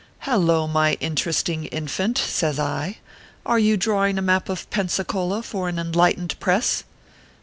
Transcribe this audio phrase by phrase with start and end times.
[0.27, 2.97] "Hallo, my interesting infant," says I,"
[3.45, 6.83] are you drawing a map of Pensacola for an enlightened press